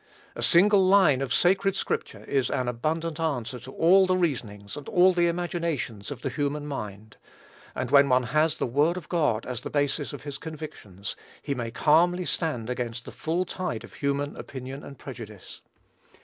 A 0.35 0.41
single 0.41 0.83
line 0.83 1.21
of 1.21 1.31
sacred 1.31 1.75
scripture 1.75 2.23
is 2.23 2.49
an 2.49 2.67
abundant 2.67 3.19
answer 3.19 3.59
to 3.59 3.71
all 3.71 4.07
the 4.07 4.17
reasonings 4.17 4.75
and 4.75 4.89
all 4.89 5.13
the 5.13 5.27
imaginations 5.27 6.09
of 6.09 6.23
the 6.23 6.29
human 6.31 6.65
mind; 6.65 7.17
and 7.75 7.91
when 7.91 8.09
one 8.09 8.23
has 8.23 8.55
the 8.57 8.65
word 8.65 8.97
of 8.97 9.07
God 9.09 9.45
as 9.45 9.61
the 9.61 9.69
basis 9.69 10.11
of 10.11 10.23
his 10.23 10.39
convictions, 10.39 11.15
he 11.43 11.53
may 11.53 11.69
calmly 11.69 12.25
stand 12.25 12.67
against 12.67 13.05
the 13.05 13.11
full 13.11 13.45
tide 13.45 13.83
of 13.83 13.93
human 13.93 14.35
opinion 14.37 14.83
and 14.83 14.97
prejudice. 14.97 15.61